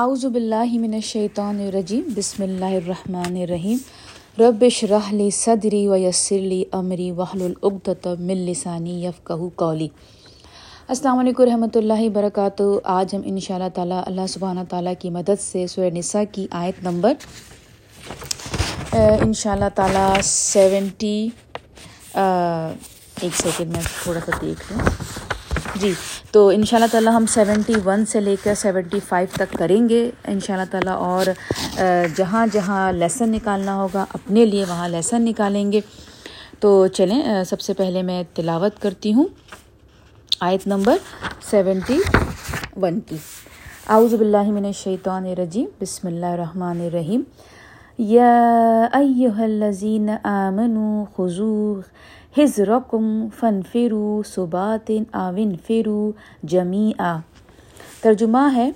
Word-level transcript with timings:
اعوذ 0.00 0.24
باللہ 0.32 0.72
من 0.80 0.94
الشیطان 0.94 1.58
الرجیم، 1.60 2.02
بسم 2.16 2.42
اللہ 2.42 2.74
الرحمن 2.74 3.34
الرحیم۔ 3.40 3.78
رب 4.38 4.62
اشرح 4.66 5.10
لی 5.12 5.28
صدری 5.38 5.86
ویسر 5.88 6.38
لی 6.52 6.62
امری، 6.78 7.10
واحلل 7.18 7.52
عقدۃ 7.62 8.06
من 8.20 8.38
لسانی 8.46 8.94
یفقهوا 9.04 9.48
قولی۔ 9.62 9.88
السلام 10.88 11.18
علیکم 11.18 11.42
رحمۃ 11.50 11.76
اللہ 11.80 12.00
وبرکاتہ۔ 12.04 12.62
آج 12.94 13.14
ہم 13.14 13.20
ان 13.24 13.40
شاء 13.46 13.54
اللہ 13.54 13.74
تعالیٰ 13.74 14.00
اللہ 14.06 14.26
سبحانہ 14.36 14.64
تعالیٰ 14.68 14.94
کی 15.00 15.10
مدد 15.18 15.40
سے 15.40 15.66
سورہ 15.74 15.90
نساء 15.98 16.24
کی 16.32 16.46
آیت 16.62 16.82
نمبر 16.88 17.14
ان 18.92 19.32
شاء 19.42 19.52
اللہ 19.52 19.74
تعالیٰ 19.74 20.10
سیونٹی 20.30 21.18
ایک 22.14 23.34
سیکنڈ 23.42 23.76
میں 23.76 23.82
تھوڑا 24.02 24.20
سا 24.26 24.38
دیکھ 24.42 24.72
لوں۔ 24.72 24.80
جی 25.74 25.92
تو 26.30 26.48
ان 26.48 26.64
شاء 26.64 26.76
اللہ 26.76 26.86
تعالیٰ 26.90 27.12
ہم 27.12 27.26
سیونٹی 27.26 27.74
ون 27.84 28.06
سے 28.06 28.20
لے 28.20 28.36
کر 28.44 28.54
سیونٹی 28.54 29.00
فائیو 29.08 29.28
تک 29.32 29.58
کریں 29.58 29.88
گے۔ 29.88 30.10
ان 30.26 30.40
شاء 30.40 30.54
اللہ 30.54 30.70
تعالیٰ 30.70 30.96
اور 30.96 31.26
جہاں 32.16 32.46
جہاں 32.52 32.92
لیسن 32.92 33.30
نکالنا 33.30 33.76
ہوگا، 33.76 34.04
اپنے 34.14 34.44
لیے 34.44 34.64
وہاں 34.68 34.88
لیسن 34.88 35.22
نکالیں 35.22 35.72
گے۔ 35.72 35.80
تو 36.60 36.86
چلیں 36.86 37.44
سب 37.44 37.60
سے 37.60 37.72
پہلے 37.72 38.02
میں 38.02 38.22
تلاوت 38.34 38.82
کرتی 38.82 39.12
ہوں۔ 39.12 39.24
آیت 40.40 40.66
نمبر 40.66 40.96
سیونٹی 41.50 41.98
ون 42.82 43.00
کی۔ 43.00 43.16
اعوذ 43.88 44.14
باللہ 44.14 44.42
من 44.42 44.64
الشیطان 44.64 45.26
الرجیم۔ 45.26 45.66
بسم 45.80 46.06
اللہ 46.06 46.26
الرحمن 46.26 46.80
الرحیم۔ 46.80 47.22
یا 47.98 48.32
ایہا 48.92 49.42
الذین 49.42 50.10
آمنوا 50.22 51.04
خضوع 51.16 51.80
حضرکم 52.36 53.26
فنفرو 53.40 54.22
صبات 54.26 54.90
آون 55.12 55.54
فرو 55.66 56.12
جمیع 56.42 57.16
ترجمہ 58.02 58.46
ہے، 58.54 58.70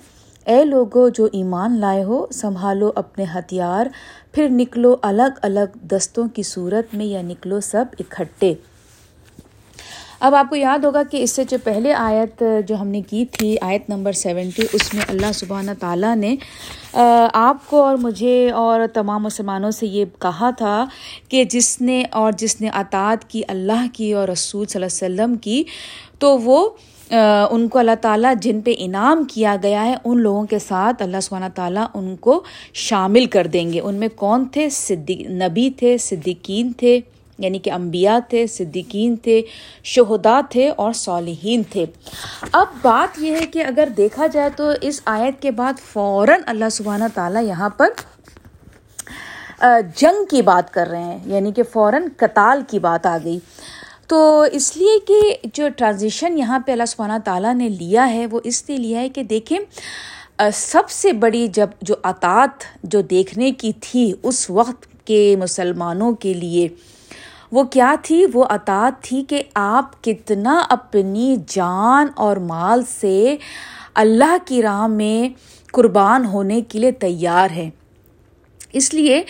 اے 0.45 0.63
لوگو 0.65 1.07
جو 1.09 1.27
ایمان 1.31 1.79
لائے 1.79 2.03
ہو، 2.03 2.25
سنبھالو 2.31 2.91
اپنے 2.95 3.25
ہتھیار، 3.35 3.85
پھر 4.31 4.47
نکلو 4.51 4.95
الگ 5.01 5.39
الگ 5.41 5.77
دستوں 5.81 6.27
کی 6.27 6.43
صورت 6.43 6.93
میں 6.93 7.05
یا 7.05 7.21
نکلو 7.21 7.59
سب 7.61 7.85
اکٹھے۔ 7.99 8.53
اب 10.19 10.35
آپ 10.35 10.45
کو 10.49 10.55
یاد 10.55 10.85
ہوگا 10.85 11.01
کہ 11.11 11.21
اس 11.23 11.31
سے 11.31 11.43
جو 11.49 11.57
پہلے 11.63 11.93
آیت 11.93 12.41
جو 12.67 12.75
ہم 12.75 12.87
نے 12.87 13.01
کی 13.09 13.23
تھی، 13.31 13.55
آیت 13.61 13.89
نمبر 13.89 14.11
سیونٹی، 14.11 14.63
اس 14.73 14.93
میں 14.93 15.03
اللہ 15.09 15.31
سبحانہ 15.33 15.71
تعالیٰ 15.79 16.15
نے 16.15 16.35
آپ 17.33 17.67
کو 17.69 17.83
اور 17.83 17.97
مجھے 17.97 18.49
اور 18.51 18.81
تمام 18.93 19.23
مسلمانوں 19.23 19.71
سے 19.71 19.87
یہ 19.87 20.05
کہا 20.19 20.49
تھا 20.57 20.85
کہ 21.29 21.43
جس 21.43 21.69
نے 21.81 22.03
اور 22.11 22.31
جس 22.37 22.59
نے 22.61 22.69
اطاعت 22.73 23.29
کی 23.29 23.41
اللہ 23.47 23.85
کی 23.93 24.11
اور 24.13 24.27
رسول 24.27 24.65
صلی 24.65 24.83
اللہ 24.83 25.05
علیہ 25.05 25.23
وسلم 25.23 25.35
کی، 25.37 25.63
تو 26.19 26.37
وہ 26.37 26.69
ان 27.51 27.67
کو 27.67 27.79
اللہ 27.79 27.95
تعالیٰ 28.01 28.33
جن 28.41 28.61
پہ 28.61 28.73
انعام 28.77 29.23
کیا 29.23 29.55
گیا 29.63 29.85
ہے، 29.85 29.95
ان 30.05 30.19
لوگوں 30.19 30.45
کے 30.45 30.59
ساتھ 30.59 31.01
اللہ 31.01 31.19
سبحانہ 31.21 31.51
تعالیٰ 31.55 31.85
ان 31.93 32.15
کو 32.15 32.41
شامل 32.87 33.25
کر 33.25 33.47
دیں 33.47 33.71
گے۔ 33.73 33.79
ان 33.79 33.95
میں 33.95 34.07
کون 34.15 34.45
تھے؟ 34.51 34.69
صدیق، 34.69 35.29
نبی 35.43 35.69
تھے، 35.77 35.97
صدیقین 35.97 36.71
تھے۔ 36.77 36.99
یعنی 37.37 37.59
کہ 37.59 37.71
انبیاء 37.71 38.17
تھے، 38.29 38.45
صدیقین 38.47 39.15
تھے، 39.15 39.41
شہدا 39.83 40.39
تھے 40.49 40.69
اور 40.69 40.93
صالحین 40.93 41.63
تھے۔ 41.69 41.85
اب 42.51 42.67
بات 42.81 43.19
یہ 43.21 43.35
ہے 43.35 43.45
کہ 43.45 43.63
اگر 43.65 43.89
دیکھا 43.97 44.27
جائے 44.27 44.49
تو 44.57 44.71
اس 44.81 45.01
آیت 45.05 45.41
کے 45.41 45.51
بعد 45.51 45.79
فوراً 45.93 46.41
اللہ 46.45 46.69
سبحانہ 46.71 47.03
تعالیٰ 47.13 47.43
یہاں 47.43 47.69
پر 47.69 47.89
جنگ 49.97 50.25
کی 50.29 50.41
بات 50.41 50.73
کر 50.73 50.87
رہے 50.87 51.03
ہیں 51.03 51.19
یعنی 51.25 51.51
کہ 51.51 51.63
فوراً 51.63 52.07
قتال 52.17 52.61
کی 52.67 52.79
بات 52.79 53.05
آ 53.05 53.17
گئی۔ 53.23 53.39
تو 54.07 54.41
اس 54.51 54.75
لیے 54.77 54.99
کہ 55.07 55.47
جو 55.53 55.67
ٹرانزیشن 55.77 56.37
یہاں 56.37 56.59
پہ 56.59 56.71
اللہ 56.71 56.85
سبحانہ 56.87 57.17
تعالیٰ 57.25 57.53
نے 57.53 57.69
لیا 57.69 58.09
ہے، 58.11 58.25
وہ 58.31 58.39
اس 58.43 58.63
لیے 58.67 58.77
لیا 58.77 58.99
ہے 58.99 59.09
کہ 59.09 59.23
دیکھیں 59.23 59.57
سب 60.53 60.89
سے 60.89 61.11
بڑی 61.13 61.47
جب 61.47 61.69
جو 61.81 61.95
اطاعت 62.03 62.63
جو 62.83 63.01
دیکھنے 63.01 63.51
کی 63.51 63.71
تھی 63.81 64.11
اس 64.23 64.49
وقت 64.49 64.85
کے 65.05 65.35
مسلمانوں 65.39 66.11
کے 66.15 66.33
لیے 66.33 66.67
وہ 67.51 67.63
کیا 67.63 67.95
تھی؟ 68.03 68.25
وہ 68.33 68.45
اطاعت 68.49 69.01
تھی 69.01 69.23
کہ 69.23 69.43
آپ 69.55 70.03
کتنا 70.03 70.65
اپنی 70.69 71.35
جان 71.47 72.07
اور 72.15 72.37
مال 72.37 72.81
سے 72.99 73.35
اللہ 73.95 74.37
کی 74.45 74.61
راہ 74.61 74.87
میں 74.87 75.29
قربان 75.71 76.25
ہونے 76.25 76.61
کے 76.61 76.79
لیے 76.79 76.91
تیار 76.91 77.51
ہیں۔ 77.51 77.69
اس 78.73 78.93
لیے 78.93 79.23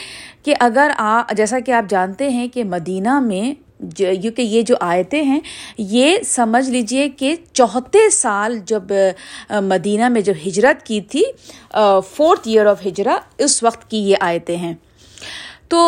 کہ 0.43 0.55
اگر 0.59 0.91
آ، 0.97 1.21
جیسا 1.31 1.59
کہ 1.59 1.71
آپ 1.71 1.89
جانتے 1.89 2.29
ہیں 2.29 2.47
کہ 2.47 2.63
مدینہ 2.63 3.19
میں 3.19 3.67
کیونکہ 3.95 4.41
یہ 4.41 4.61
جو 4.61 4.75
آیتیں 4.79 5.23
ہیں، 5.23 5.39
یہ 5.77 6.17
سمجھ 6.25 6.69
لیجیے 6.69 7.09
کہ 7.09 7.35
چوتھے 7.53 8.09
سال 8.09 8.59
جب 8.65 8.83
مدینہ 9.49 10.09
میں 10.09 10.21
جب 10.21 10.33
ہجرت 10.47 10.85
کی 10.85 11.01
تھی 11.01 11.23
فورتھ 12.11 12.47
ایئر 12.47 12.65
آف 12.65 12.85
ہجرا 12.87 13.17
اس 13.37 13.63
وقت 13.63 13.89
کی 13.89 13.97
یہ 13.97 14.15
آیتیں 14.19 14.57
ہیں۔ 14.57 14.73
تو 15.69 15.79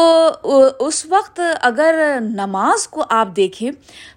اس 0.79 1.05
وقت 1.09 1.39
اگر 1.61 1.95
نماز 2.21 2.87
کو 2.87 3.03
آپ 3.09 3.27
دیکھیں، 3.35 3.71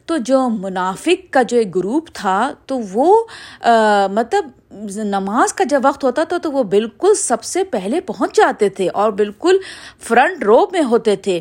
تو 0.06 0.16
جو 0.26 0.48
منافق 0.48 1.32
کا 1.32 1.42
جو 1.42 1.56
ایک 1.56 1.74
گروپ 1.76 2.08
تھا، 2.14 2.52
تو 2.66 2.78
وہ 2.92 3.14
مطلب 4.12 4.50
نماز 5.04 5.52
کا 5.52 5.64
جب 5.64 5.80
وقت 5.84 6.04
ہوتا 6.04 6.24
تھا، 6.24 6.38
تو 6.38 6.52
وہ 6.52 6.62
بالکل 6.74 7.14
سب 7.14 7.42
سے 7.44 7.64
پہلے 7.64 8.00
پہنچ 8.00 8.36
جاتے 8.36 8.68
تھے 8.68 8.88
اور 8.94 9.12
بالکل 9.12 9.58
فرنٹ 10.08 10.44
رو 10.44 10.64
میں 10.72 10.82
ہوتے 10.90 11.16
تھے۔ 11.16 11.40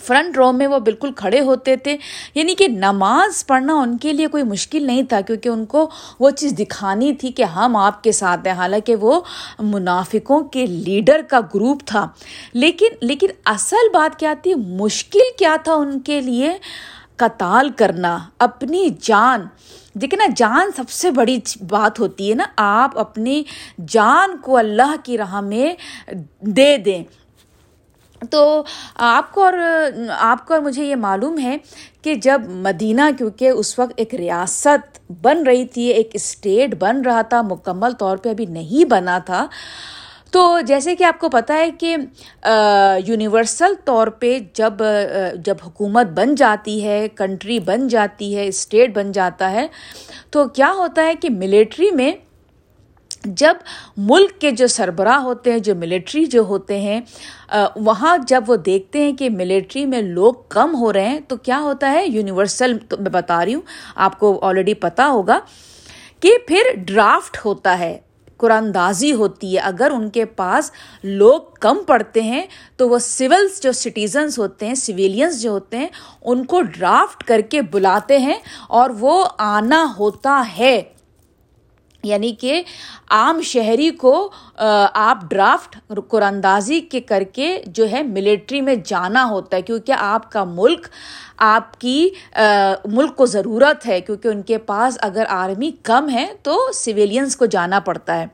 فرنٹ 0.00 0.36
رو 0.36 0.52
میں 0.52 0.66
وہ 0.66 0.78
بالکل 0.78 1.12
کھڑے 1.12 1.40
ہوتے 1.40 1.76
تھے 1.76 1.96
یعنی 2.34 2.54
کہ 2.54 2.68
نماز 2.68 3.46
پڑھنا 3.46 3.74
ان 3.74 3.98
کے 3.98 4.12
لیے 4.12 4.26
کوئی 4.26 4.42
مشکل 4.42 4.82
نہیں 4.82 5.02
تھا، 5.02 5.20
کیونکہ 5.20 5.48
ان 5.48 5.66
کو 5.66 5.90
وہ 6.20 6.30
چیز 6.30 6.52
دکھانی 6.58 7.12
تھی 7.12 7.32
کہ 7.32 7.42
ہم 7.42 7.76
آپ 7.76 8.02
کے 8.02 8.12
ساتھ 8.12 8.46
ہیں۔ 8.46 8.54
حالانکہ 8.54 8.96
وہ 8.96 9.20
منافقوں 9.58 10.40
کے 10.40 10.66
لیڈر 10.66 11.20
کا 11.28 11.40
گروپ 11.54 11.82
تھا۔ 11.86 12.08
لیکن 12.52 12.86
لیکن 13.00 13.26
اصل 13.44 13.88
بات 13.94 14.18
کیا 14.18 14.34
تھی، 14.42 14.54
مشکل 14.54 15.20
کیا 15.38 15.56
تھا 15.64 15.74
ان 15.74 16.00
کے 16.00 16.20
لیے؟ 16.20 16.52
قتال 17.16 17.70
کرنا، 17.70 18.18
اپنی 18.38 18.88
جان۔ 19.00 19.46
دیکھیں 19.94 20.18
نا 20.18 20.32
جان 20.36 20.70
سب 20.76 20.90
سے 20.90 21.10
بڑی 21.10 21.38
بات 21.68 22.00
ہوتی 22.00 22.30
ہے 22.30 22.34
نا، 22.34 22.44
آپ 22.56 22.98
اپنی 22.98 23.42
جان 23.88 24.36
کو 24.36 24.56
اللہ 24.56 24.94
کی 25.04 25.18
راہ 25.18 25.40
میں 25.40 25.74
دے 26.40 26.76
دیں۔ 26.76 27.04
تو 28.30 28.62
آپ 28.96 29.32
کو 29.32 29.44
اور، 29.44 29.54
آپ 30.18 30.46
کو 30.46 30.54
اور 30.54 30.62
مجھے 30.62 30.84
یہ 30.84 30.96
معلوم 30.96 31.38
ہے 31.38 31.56
کہ 32.02 32.14
جب 32.14 32.42
مدینہ، 32.48 33.02
کیونکہ 33.18 33.48
اس 33.48 33.78
وقت 33.78 33.92
ایک 33.96 34.14
ریاست 34.14 34.98
بن 35.22 35.42
رہی 35.46 35.64
تھی، 35.66 35.86
ایک 35.88 36.10
اسٹیٹ 36.14 36.74
بن 36.74 37.00
رہا 37.00 37.22
تھا، 37.22 37.42
مکمل 37.42 37.92
طور 37.98 38.16
پہ 38.16 38.30
ابھی 38.30 38.46
نہیں 38.46 38.84
بنا 38.90 39.18
تھا، 39.26 39.46
تو 40.30 40.60
جیسے 40.66 40.94
کہ 40.96 41.04
آپ 41.04 41.18
کو 41.20 41.28
پتہ 41.28 41.52
ہے 41.52 41.70
کہ 41.70 41.96
یونیورسل 43.06 43.74
طور 43.84 44.08
پہ 44.20 44.38
جب 44.54 44.82
جب 45.44 45.56
حکومت 45.66 46.06
بن 46.14 46.34
جاتی 46.34 46.82
ہے، 46.84 47.06
کنٹری 47.16 47.58
بن 47.60 47.86
جاتی 47.88 48.34
ہے، 48.36 48.46
اسٹیٹ 48.48 48.94
بن 48.94 49.12
جاتا 49.12 49.50
ہے، 49.50 49.66
تو 50.30 50.46
کیا 50.48 50.72
ہوتا 50.76 51.04
ہے 51.04 51.14
کہ 51.14 51.30
ملیٹری 51.30 51.90
میں 51.90 52.12
جب 53.24 53.56
ملک 53.96 54.40
کے 54.40 54.50
جو 54.50 54.66
سربراہ 54.66 55.18
ہوتے 55.22 55.52
ہیں، 55.52 55.58
جو 55.58 55.74
ملٹری 55.74 56.24
جو 56.26 56.42
ہوتے 56.42 56.80
ہیں 56.80 57.00
وہاں 57.76 58.16
جب 58.28 58.44
وہ 58.46 58.56
دیکھتے 58.66 59.02
ہیں 59.02 59.12
کہ 59.12 59.30
ملٹری 59.30 59.84
میں 59.86 60.02
لوگ 60.02 60.34
کم 60.48 60.74
ہو 60.74 60.92
رہے 60.92 61.08
ہیں، 61.08 61.20
تو 61.28 61.36
کیا 61.36 61.58
ہوتا 61.60 61.90
ہے؟ 61.92 62.06
یونیورسل 62.06 62.72
میں 62.72 63.10
بتا 63.10 63.44
رہی 63.44 63.54
ہوں، 63.54 63.62
آپ 63.96 64.18
کو 64.18 64.38
آلریڈی 64.42 64.74
پتہ 64.74 65.02
ہوگا 65.02 65.38
کہ 66.20 66.36
پھر 66.48 66.74
ڈرافٹ 66.78 67.44
ہوتا 67.44 67.78
ہے 67.78 67.96
قرآن 68.36 68.72
دازی 68.74 69.12
ہوتی 69.12 69.52
ہے۔ 69.54 69.60
اگر 69.60 69.90
ان 69.94 70.08
کے 70.10 70.24
پاس 70.24 70.70
لوگ 71.02 71.40
کم 71.60 71.82
پڑتے 71.86 72.22
ہیں، 72.22 72.42
تو 72.76 72.88
وہ 72.88 72.98
سولس 72.98 73.62
جو 73.62 73.72
سٹیزنس 73.72 74.38
ہوتے 74.38 74.66
ہیں 74.66 74.74
سویلینس 74.74 75.40
جو 75.42 75.50
ہوتے 75.50 75.78
ہیں، 75.78 75.88
ان 76.22 76.44
کو 76.44 76.62
ڈرافٹ 76.62 77.24
کر 77.24 77.40
کے 77.50 77.62
بلاتے 77.62 78.18
ہیں 78.18 78.38
اور 78.68 78.90
وہ 79.00 79.24
آنا 79.38 79.84
ہوتا 79.98 80.42
ہے۔ 80.58 80.80
یعنی 82.02 82.32
کہ 82.32 82.62
عام 83.10 83.40
شہری 83.40 83.90
کو 83.90 84.30
آپ 84.56 85.18
ڈرافٹ 85.30 85.76
قراندازی 86.08 86.80
کے 86.80 87.00
کر 87.00 87.22
کے 87.32 87.62
جو 87.66 87.90
ہے 87.90 88.02
ملٹری 88.02 88.60
میں 88.60 88.74
جانا 88.84 89.24
ہوتا 89.24 89.56
ہے، 89.56 89.62
کیونکہ 89.62 89.92
آپ 89.98 90.30
کا 90.32 90.44
ملک، 90.44 90.86
آپ 91.36 91.80
کی 91.80 92.08
ملک 92.84 93.16
کو 93.16 93.26
ضرورت 93.26 93.86
ہے، 93.86 94.00
کیونکہ 94.00 94.28
ان 94.28 94.42
کے 94.42 94.58
پاس 94.58 94.98
اگر 95.00 95.24
آرمی 95.28 95.70
کم 95.82 96.10
ہے 96.10 96.26
تو 96.42 96.58
سویلینس 96.74 97.36
کو 97.36 97.46
جانا 97.46 97.80
پڑتا 97.80 98.18
ہے۔ 98.20 98.26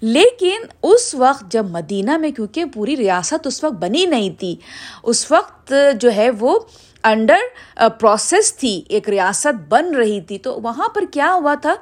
لیکن 0.00 0.62
اس 0.82 1.14
وقت 1.14 1.52
جب 1.52 1.70
مدینہ 1.70 2.16
میں، 2.16 2.30
کیونکہ 2.30 2.64
پوری 2.64 2.96
ریاست 2.96 3.46
اس 3.46 3.62
وقت 3.64 3.74
بنی 3.74 4.04
نہیں 4.06 4.30
تھی، 4.40 4.54
اس 5.02 5.30
وقت 5.30 5.72
جو 6.00 6.12
ہے 6.12 6.30
وہ 6.30 6.58
انڈر 7.04 7.88
پروسیس 8.00 8.56
تھی، 8.56 8.82
ایک 8.88 9.08
ریاست 9.08 9.68
بن 9.68 9.94
رہی 9.94 10.20
تھی، 10.20 10.38
تو 10.38 10.60
وہاں 10.60 10.88
پر 10.88 11.04
کیا 11.10 11.32
ہوا 11.34 11.54
تھا؟ 11.62 11.74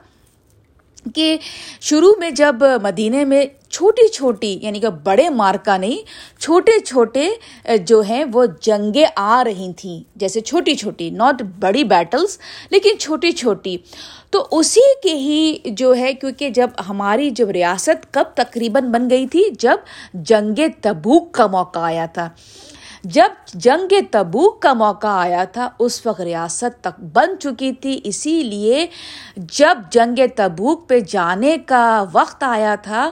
کہ 1.15 1.37
شروع 1.81 2.13
میں 2.19 2.31
جب 2.31 2.57
مدینے 2.83 3.25
میں 3.25 3.47
چھوٹی 3.71 4.09
چھوٹی 4.09 4.59
یعنی 4.63 4.81
کہ 4.81 4.89
بڑے 4.89 5.29
مارکا 5.29 5.77
نہیں، 5.77 5.99
چھوٹے 6.41 6.81
چھوٹے 6.81 7.29
جو 7.77 8.01
ہیں، 8.01 8.25
وہ 8.33 8.47
جنگیں 8.61 9.07
آ 9.17 9.45
رہی 9.45 9.73
تھیں۔ 9.77 10.03
جیسے 10.17 10.41
چھوٹی 10.41 10.75
چھوٹی 10.75 11.11
ناٹ 11.11 11.43
بڑی 11.43 11.85
بیٹلس 11.85 12.39
لیکن 12.71 12.99
چھوٹی 12.99 13.33
چھوٹی۔ 13.33 13.77
تو 14.31 14.47
اسی 14.51 14.81
کے 15.03 15.15
ہی 15.15 15.59
جو 15.65 15.97
ہے، 15.97 16.15
کیونکہ 16.15 16.51
جب 16.51 16.71
ہماری 16.89 17.31
جب 17.31 17.51
ریاست 17.51 18.13
کب 18.15 18.25
تقریباً 18.35 18.85
بن 18.85 19.11
گئی 19.11 19.27
تھی؟ 19.27 19.45
جب 19.59 19.77
جنگ 20.15 20.61
تبوک 20.83 21.33
کا 21.33 21.47
موقع 21.47 21.79
آیا 21.79 22.07
تھا۔ 22.07 22.29
جب 23.05 23.29
جنگ 23.55 23.93
تبوک 24.11 24.63
کا 24.63 24.73
موقع 24.73 25.07
آیا 25.07 25.45
تھا، 25.45 25.69
اس 25.79 26.07
وقت 26.07 26.21
ریاست 26.21 26.81
تک 26.81 27.01
بن 27.01 27.39
چکی 27.41 27.73
تھی، 27.73 28.01
اسی 28.05 28.43
لیے 28.43 28.87
جب 29.37 29.79
جنگ 29.91 30.21
تبوک 30.37 30.89
پہ 30.89 31.01
جانے 31.01 31.57
کا 31.67 32.05
وقت 32.13 32.43
آیا 32.43 32.75
تھا، 32.75 33.11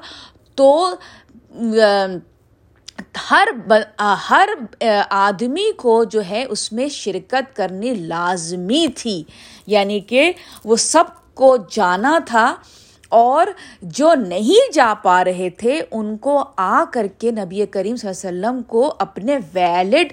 تو 0.54 0.94
ہر 3.30 3.48
ہر 4.30 4.48
آدمی 5.10 5.72
کو 5.72 6.04
جو 6.04 6.20
ہے، 6.30 6.44
اس 6.48 6.72
میں 6.72 6.88
شرکت 6.88 7.56
کرنی 7.56 7.94
لازمی 7.94 8.86
تھی۔ 8.96 9.22
یعنی 9.66 10.00
کہ 10.00 10.32
وہ 10.64 10.76
سب 10.76 11.04
کو 11.34 11.56
جانا 11.70 12.18
تھا۔ 12.26 12.54
اور 13.10 13.46
جو 13.82 14.14
نہیں 14.14 14.72
جا 14.72 14.92
پا 15.02 15.24
رہے 15.24 15.48
تھے، 15.50 15.80
ان 15.90 16.16
کو 16.16 16.44
آ 16.56 16.84
کر 16.92 17.06
کے 17.18 17.30
نبی 17.30 17.66
کریم 17.66 17.96
صلی 17.96 18.08
اللہ 18.08 18.28
علیہ 18.28 18.48
وسلم 18.48 18.62
کو 18.62 18.94
اپنے 18.98 19.38
ویلڈ 19.54 20.12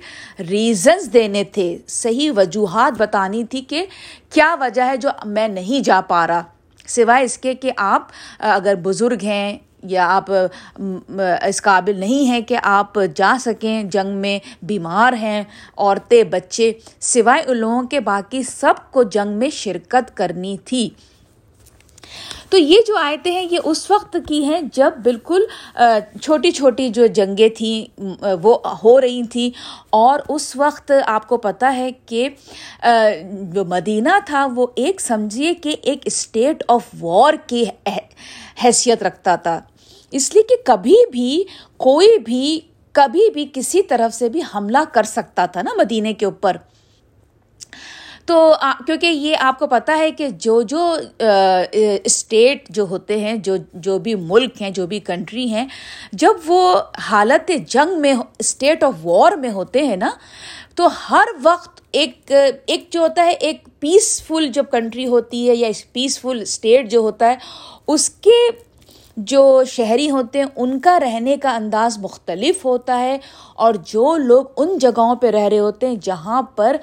ریزنس 0.50 1.14
دینے 1.14 1.44
تھے۔ 1.44 1.78
صحیح 1.88 2.32
وجوہات 2.38 2.98
بتانی 2.98 3.44
تھی 3.44 3.62
کہ 3.62 3.86
کیا 4.30 4.56
وجہ 4.60 4.82
ہے 4.82 4.98
جو 4.98 5.10
میں 5.26 5.48
نہیں 5.48 5.84
جا 5.84 6.02
پا 6.02 6.28
رہا۔ 6.28 6.44
سوائے 6.88 7.24
اس 7.26 7.38
کے 7.38 7.54
کہ 7.54 7.72
آپ، 7.78 8.08
اگر 8.40 8.76
بزرگ 8.76 9.24
ہیں 9.24 9.58
یا 9.84 10.06
آپ 10.10 10.32
اس 11.48 11.62
قابل 11.62 12.00
نہیں 12.00 12.26
ہیں 12.26 12.42
کہ 12.42 12.58
آپ 12.64 13.00
جا 13.16 13.36
سکیں، 13.40 13.84
جنگ 13.84 14.18
میں 14.18 14.40
بیمار 14.62 15.14
ہیں، 15.14 15.44
عورتیں، 15.78 16.24
بچے، 16.24 16.72
سوائے 17.02 17.44
ان 17.48 17.58
لوگوں 17.58 17.84
کے، 17.84 18.00
باقی 18.00 18.44
سب 18.44 18.74
کو 18.92 19.04
جنگ 19.04 19.38
میں 19.38 19.50
شرکت 19.50 20.18
کرنی 20.18 20.58
تھی۔ 20.66 20.90
تو 22.50 22.58
یہ 22.58 22.80
جو 22.88 22.98
آیتیں 22.98 23.32
ہیں، 23.32 23.46
یہ 23.52 23.60
اس 23.64 23.92
وقت 23.92 24.18
کی 24.28 24.44
ہیں 24.46 24.62
جب 24.74 24.92
بالکل 25.04 25.42
چھوٹی 26.22 26.52
چھوٹی 26.52 26.90
جو 26.90 27.06
جنگیں 27.06 27.50
تھیں 27.50 28.02
وہ 28.42 28.58
ہو 28.84 29.02
رہی 29.02 29.24
تھیں۔ 29.32 29.50
اور 29.90 30.20
اس 30.30 30.56
وقت 30.56 30.92
آپ 31.06 31.28
کو 31.28 31.38
پتہ 31.38 31.66
ہے 31.66 31.92
کہ 32.06 32.30
جو 33.32 33.66
مدینہ 33.66 34.10
تھا، 34.26 34.48
وہ 34.56 34.68
ایک 34.76 35.02
سمجھیے 35.02 35.54
کہ 35.54 35.76
ایک 35.82 36.00
اسٹیٹ 36.06 36.64
آف 36.68 36.84
وار 37.00 37.34
کی 37.48 37.64
حیثیت 38.64 39.04
رکھتا 39.04 39.36
تھا۔ 39.36 39.60
اس 40.12 40.34
لیے 40.34 40.44
کہ 40.44 40.56
کبھی 40.66 40.96
بھی، 41.12 41.44
کوئی 41.78 42.20
بھی، 42.20 42.60
کبھی 42.92 43.30
بھی 43.34 43.46
کسی 43.54 43.82
طرف 43.82 44.16
سے 44.16 44.30
بھی 44.30 44.42
حملہ 44.56 44.84
کر 44.94 45.04
سکتا 45.04 45.46
تھا 45.46 45.62
نا 45.62 45.72
مدینے 45.78 46.14
کے 46.14 46.26
اوپر۔ 46.26 46.58
تو 48.28 48.54
کیونکہ 48.86 49.06
یہ 49.06 49.36
آپ 49.40 49.60
کو 49.60 49.68
پتہ 49.68 49.92
ہے 49.98 50.10
کہ 50.12 50.28
جو 50.40 50.62
جو 50.62 50.82
اسٹیٹ 52.04 52.70
جو 52.70 52.86
ہوتے 52.90 53.20
ہیں، 53.20 53.36
جو 53.38 53.56
جو 53.74 53.98
بھی 54.00 54.16
ملک 54.16 54.62
ہیں، 54.62 54.70
جو 54.70 54.88
بھی 54.88 55.00
کنٹری 55.06 55.48
ہیں، 55.50 55.66
جب 56.14 56.34
وہ 56.46 56.76
حالت 57.10 57.52
جنگ 57.70 58.00
میں 58.02 58.14
اسٹیٹ 58.40 58.84
آف 58.84 58.94
وار 59.04 59.38
میں 59.38 59.52
ہوتے 59.52 59.86
ہیں 59.88 59.98
نا، 59.98 60.10
تو 60.76 60.88
ہر 61.10 61.28
وقت 61.44 61.82
ایک 61.92 62.32
ایک 62.32 62.88
جو 62.92 63.02
ہوتا 63.02 63.26
ہے، 63.26 63.32
ایک 63.32 63.68
پیسفل 63.80 64.48
جب 64.54 64.66
کنٹری 64.72 65.08
ہوتی 65.08 65.48
ہے 65.50 65.56
یا 65.56 65.68
پیسفل 65.94 66.42
اسٹیٹ 66.42 66.90
جو 66.92 67.00
ہوتا 67.02 67.30
ہے، 67.32 67.36
اس 67.88 68.10
کے 68.10 68.40
جو 69.18 69.64
شہری 69.64 70.10
ہوتے 70.10 70.40
ہیں، 70.40 70.46
ان 70.56 70.80
کا 70.80 71.00
رہنے 71.00 71.38
کا 71.38 71.56
انداز 71.56 71.98
مختلف 71.98 72.66
ہوتا 72.66 73.00
ہے۔ 73.00 73.18
اور 73.56 73.74
جو 73.74 74.18
لوگ 74.18 74.46
ان 74.58 74.78
جگہوں 74.78 75.16
پہ 75.16 75.28
رہ 75.28 75.48
رہے 75.48 75.60
ہوتے 75.60 75.88
ہیں، 75.88 75.96
جہاں 76.02 76.42
پر 76.42 76.76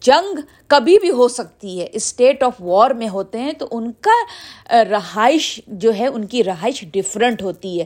جنگ 0.00 0.40
کبھی 0.66 0.98
بھی 0.98 1.10
ہو 1.10 1.28
سکتی 1.28 1.80
ہے 1.80 1.86
اسٹیٹ 1.92 2.42
آف 2.42 2.52
وار 2.60 2.90
میں 2.90 3.08
ہوتے 3.08 3.38
ہیں، 3.38 3.52
تو 3.52 3.66
ان 3.70 3.92
کا 3.92 4.84
رہائش 4.84 5.60
جو 5.66 5.92
ہے، 5.98 6.06
ان 6.06 6.24
کی 6.24 6.44
رہائش 6.44 6.84
ڈفرینٹ 6.92 7.42
ہوتی 7.42 7.80
ہے۔ 7.80 7.84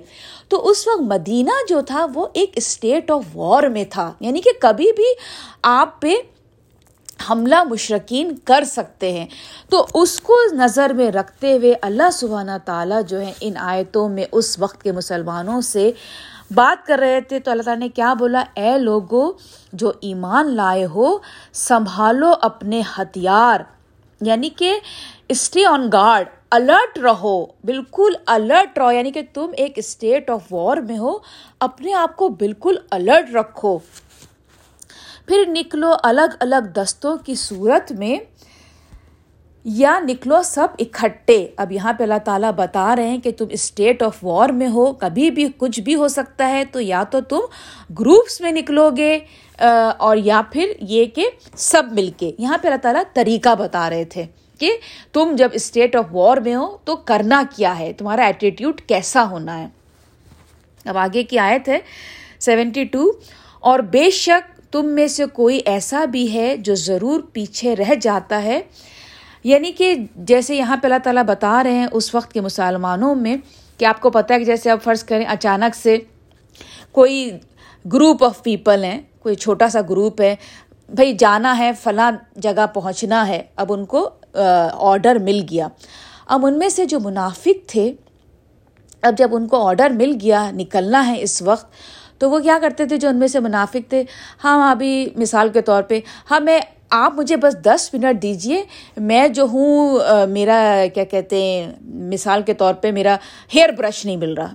تو 0.48 0.68
اس 0.68 0.88
وقت 0.88 1.02
مدینہ 1.02 1.52
جو 1.68 1.80
تھا، 1.80 2.06
وہ 2.14 2.26
ایک 2.32 2.50
اسٹیٹ 2.54 3.10
آف 3.10 3.22
وار 3.34 3.62
میں 3.62 3.84
تھا۔ 3.90 4.12
یعنی 4.20 4.40
کہ 4.40 4.50
کبھی 4.60 4.92
بھی 4.96 5.06
آپ 5.62 6.00
پہ 6.02 6.14
حملہ 7.30 7.64
مشرقین 7.64 8.36
کر 8.44 8.64
سکتے 8.66 9.12
ہیں۔ 9.12 9.26
تو 9.70 9.86
اس 9.94 10.20
کو 10.20 10.36
نظر 10.52 10.90
میں 10.90 11.10
رکھتے 11.10 11.52
ہوئے 11.52 11.74
اللہ 11.82 12.10
سبحانہ 12.12 12.50
تعالیٰ 12.64 13.00
جو 13.06 13.20
ہے 13.20 13.32
ان 13.40 13.56
آیتوں 13.56 14.08
میں 14.08 14.24
اس 14.32 14.58
وقت 14.58 14.82
کے 14.82 14.92
مسلمانوں 14.92 15.60
سے 15.60 15.90
بات 16.54 16.86
کر 16.86 16.98
رہے 16.98 17.20
تھے۔ 17.20 17.40
تو 17.40 17.50
اللہ 17.50 17.62
تعالیٰ 17.62 17.82
نے 17.82 17.88
کیا 17.88 18.14
بولا؟ 18.14 18.44
اے 18.54 18.78
لوگو، 18.78 19.32
جو 19.72 19.92
ایمان 20.00 20.56
لائے 20.56 20.84
ہو، 20.84 21.18
سنبھالو 21.52 22.32
اپنے 22.42 22.82
ہتھیار۔ 22.98 23.60
یعنی 24.20 24.48
کہ 24.48 24.80
اسٹے 25.28 25.66
آن 25.66 25.88
گارڈ 25.92 26.28
الرٹ 26.50 26.98
رہو، 26.98 27.46
بالکل 27.64 28.12
الرٹ 28.26 28.78
رہو۔ 28.78 28.92
یعنی 28.92 29.10
کہ 29.10 29.22
تم 29.34 29.50
ایک 29.56 29.72
اسٹیٹ 29.76 30.30
آف 30.30 30.40
وار 30.50 30.76
میں 30.76 30.98
ہو، 30.98 31.18
اپنے 31.60 31.92
آپ 31.92 32.16
کو 32.16 32.28
بالکل 32.28 32.74
الرٹ 32.90 33.34
رکھو۔ 33.34 33.78
پھر 35.26 35.44
نکلو 35.48 35.92
الگ 36.02 36.36
الگ 36.40 36.66
دستوں 36.74 37.16
کی 37.16 37.34
صورت 37.34 37.92
میں، 37.92 38.16
یا 39.64 39.98
نکلو 40.00 40.42
سب 40.42 40.68
اکٹھے 40.78 41.46
اب 41.56 41.72
یہاں 41.72 41.92
پہ 41.92 42.02
اللہ 42.02 42.18
تعالیٰ 42.24 42.50
بتا 42.56 42.94
رہے 42.96 43.08
ہیں 43.08 43.18
کہ 43.18 43.30
تم 43.38 43.44
اسٹیٹ 43.50 44.02
آف 44.02 44.24
وار 44.24 44.50
میں 44.50 44.68
ہو، 44.68 44.92
کبھی 44.92 45.30
بھی 45.30 45.46
کچھ 45.58 45.80
بھی 45.80 45.94
ہو 45.94 46.08
سکتا 46.08 46.48
ہے۔ 46.48 46.64
تو 46.64 46.80
یا 46.80 47.02
تو 47.10 47.20
تم 47.20 47.40
گروپس 48.00 48.40
میں 48.40 48.52
نکلو 48.52 48.88
گے 48.96 49.18
اور 49.98 50.16
یا 50.16 50.40
پھر 50.52 50.72
یہ 50.80 51.04
کہ 51.14 51.28
سب 51.56 51.92
مل 51.92 52.10
کے۔ 52.16 52.32
یہاں 52.38 52.58
پہ 52.58 52.68
اللہ 52.68 52.82
تعالیٰ 52.82 53.02
طریقہ 53.14 53.54
بتا 53.58 53.88
رہے 53.90 54.04
تھے 54.04 54.24
کہ 54.60 54.70
تم 55.12 55.34
جب 55.36 55.48
اسٹیٹ 55.52 55.96
آف 55.96 56.04
وار 56.12 56.36
میں 56.36 56.54
ہو 56.54 56.76
تو 56.84 56.96
کرنا 57.06 57.42
کیا 57.56 57.78
ہے؟ 57.78 57.92
تمہارا 57.92 58.24
ایٹیٹیوڈ 58.24 58.80
کیسا 58.80 59.28
ہونا 59.30 59.58
ہے؟ 59.58 59.66
اب 60.84 60.98
آگے 60.98 61.22
کی 61.24 61.38
آیت 61.38 61.68
ہے 61.68 61.78
سیونٹی 62.40 62.84
ٹو 62.84 63.10
اور 63.60 63.78
بے 63.92 64.08
شک 64.10 64.55
تم 64.70 64.86
میں 64.86 65.06
سے 65.06 65.24
کوئی 65.32 65.60
ایسا 65.64 66.04
بھی 66.04 66.32
ہے 66.32 66.56
جو 66.56 66.74
ضرور 66.74 67.20
پیچھے 67.32 67.76
رہ 67.76 67.94
جاتا 68.00 68.42
ہے؟ 68.42 68.60
یعنی 69.44 69.72
کہ 69.72 69.94
جیسے 70.16 70.56
یہاں 70.56 70.76
پہ 70.76 70.86
اللہ 70.86 70.98
تعالیٰ 71.04 71.22
بتا 71.22 71.64
رہے 71.64 71.72
ہیں 71.72 71.86
اس 71.92 72.14
وقت 72.14 72.32
کے 72.32 72.40
مسلمانوں 72.40 73.14
میں 73.14 73.36
کہ 73.78 73.84
آپ 73.84 74.00
کو 74.00 74.10
پتہ 74.10 74.32
ہے 74.32 74.38
کہ 74.38 74.44
جیسے 74.44 74.70
آپ 74.70 74.82
فرض 74.82 75.04
کریں 75.04 75.24
اچانک 75.24 75.74
سے 75.74 75.98
کوئی 76.92 77.30
گروپ 77.92 78.24
آف 78.24 78.42
پیپل 78.42 78.84
ہیں، 78.84 79.02
کوئی 79.18 79.34
چھوٹا 79.34 79.68
سا 79.68 79.80
گروپ 79.90 80.20
ہے، 80.20 80.36
بھائی 80.88 81.12
جانا 81.12 81.58
ہے، 81.58 81.70
فلاں 81.82 82.12
جگہ 82.36 82.66
پہنچنا 82.74 83.28
ہے، 83.28 83.42
اب 83.56 83.72
ان 83.72 83.84
کو 83.84 84.10
آڈر 84.72 85.16
مل 85.16 85.40
گیا۔ 85.50 85.68
اب 86.26 86.46
ان 86.46 86.58
میں 86.58 86.68
سے 86.68 86.84
جو 86.84 87.00
منافق 87.00 87.68
تھے، 87.68 87.92
اب 89.02 89.18
جب 89.18 89.28
ان 89.32 89.48
کو 89.48 89.68
آڈر 89.68 89.90
مل 89.90 90.18
گیا، 90.22 90.50
نکلنا 90.50 91.06
ہے 91.06 91.22
اس 91.22 91.42
وقت 91.42 91.72
تو 92.18 92.30
وہ 92.30 92.38
کیا 92.38 92.58
کرتے 92.62 92.84
تھے 92.84 92.96
جو 92.96 93.08
ان 93.08 93.16
میں 93.16 93.28
سے 93.28 93.40
منافق 93.40 93.90
تھے؟ 93.90 94.02
ہاں 94.44 94.70
ابھی 94.70 95.08
مثال 95.16 95.48
کے 95.48 95.60
طور 95.62 95.82
پہ 95.82 96.00
ہاں 96.30 96.40
میں، 96.40 96.60
آپ 96.90 97.14
مجھے 97.14 97.36
بس 97.36 97.56
دس 97.64 97.88
منٹ 97.94 98.22
دیجیے 98.22 98.62
میں 98.96 99.26
جو 99.28 99.46
ہوں 99.52 99.98
میرا 100.28 100.84
کیا 100.94 101.04
کہتے 101.04 101.42
ہیں، 101.42 101.72
مثال 102.10 102.42
کے 102.42 102.54
طور 102.54 102.74
پہ 102.74 102.90
میرا 102.90 103.16
ہیئر 103.54 103.72
برش 103.78 104.04
نہیں 104.04 104.16
مل 104.16 104.34
رہا۔ 104.34 104.52